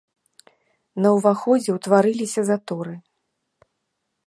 [1.05, 2.95] На ўваходзе ўтварыліся заторы.